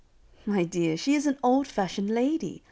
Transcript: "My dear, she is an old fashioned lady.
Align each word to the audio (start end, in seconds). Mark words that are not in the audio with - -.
"My 0.47 0.63
dear, 0.63 0.97
she 0.97 1.13
is 1.13 1.27
an 1.27 1.37
old 1.43 1.67
fashioned 1.67 2.09
lady. 2.09 2.59